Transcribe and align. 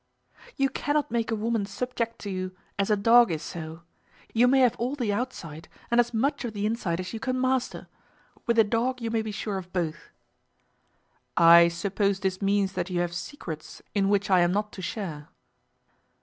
"You 0.55 0.69
cannot 0.69 1.11
make 1.11 1.29
a 1.29 1.35
woman 1.35 1.67
subject 1.67 2.17
to 2.21 2.31
you 2.31 2.55
as 2.79 2.89
a 2.89 2.97
dog 2.97 3.29
is 3.29 3.43
so. 3.43 3.83
You 4.33 4.47
may 4.47 4.61
have 4.61 4.75
all 4.77 4.95
the 4.95 5.13
outside 5.13 5.67
and 5.91 5.99
as 5.99 6.11
much 6.11 6.43
of 6.43 6.53
the 6.53 6.65
inside 6.65 6.99
as 6.99 7.13
you 7.13 7.19
can 7.19 7.39
master. 7.39 7.87
With 8.47 8.57
a 8.57 8.63
dog 8.63 8.99
you 8.99 9.11
may 9.11 9.21
be 9.21 9.31
sure 9.31 9.59
of 9.59 9.71
both." 9.71 10.09
"I 11.37 11.67
suppose 11.67 12.19
this 12.19 12.41
means 12.41 12.73
that 12.73 12.89
you 12.89 12.99
have 13.01 13.13
secrets 13.13 13.83
in 13.93 14.09
which 14.09 14.31
I 14.31 14.39
am 14.39 14.51
not 14.51 14.71
to 14.71 14.81
share." 14.81 15.27